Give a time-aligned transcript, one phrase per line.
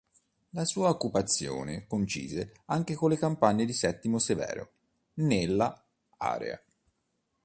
[0.53, 4.71] La sua occupazione coincise anche con le campagne di Settimio Severo
[5.17, 5.79] nella
[6.17, 6.59] area.